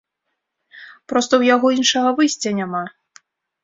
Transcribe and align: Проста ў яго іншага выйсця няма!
Проста 1.13 1.31
ў 1.37 1.43
яго 1.55 1.67
іншага 1.79 2.09
выйсця 2.19 2.59
няма! 2.65 2.83